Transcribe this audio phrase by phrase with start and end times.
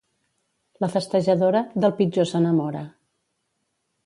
[0.83, 2.83] La festejadora, del pitjor s'enamora.